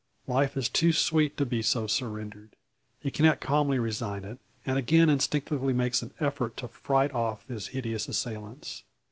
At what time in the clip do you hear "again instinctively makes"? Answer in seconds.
4.79-6.01